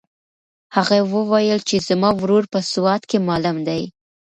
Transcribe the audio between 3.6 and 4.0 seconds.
دی.